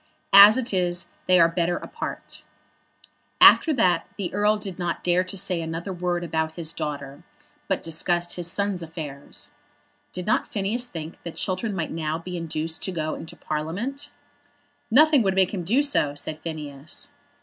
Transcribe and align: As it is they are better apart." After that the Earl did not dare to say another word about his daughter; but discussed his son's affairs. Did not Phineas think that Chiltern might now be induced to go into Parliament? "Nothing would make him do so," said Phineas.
As 0.33 0.57
it 0.57 0.73
is 0.73 1.09
they 1.27 1.39
are 1.39 1.47
better 1.47 1.77
apart." 1.77 2.41
After 3.39 3.71
that 3.75 4.07
the 4.17 4.33
Earl 4.33 4.57
did 4.57 4.79
not 4.79 5.03
dare 5.03 5.23
to 5.23 5.37
say 5.37 5.61
another 5.61 5.93
word 5.93 6.23
about 6.23 6.53
his 6.53 6.73
daughter; 6.73 7.21
but 7.67 7.83
discussed 7.83 8.33
his 8.35 8.51
son's 8.51 8.81
affairs. 8.81 9.51
Did 10.11 10.25
not 10.25 10.47
Phineas 10.47 10.87
think 10.87 11.21
that 11.21 11.35
Chiltern 11.35 11.75
might 11.75 11.91
now 11.91 12.17
be 12.17 12.35
induced 12.35 12.81
to 12.85 12.91
go 12.91 13.13
into 13.13 13.35
Parliament? 13.35 14.09
"Nothing 14.89 15.21
would 15.21 15.35
make 15.35 15.53
him 15.53 15.63
do 15.63 15.83
so," 15.83 16.15
said 16.15 16.39
Phineas. 16.39 17.09